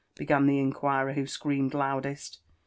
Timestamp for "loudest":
1.75-2.41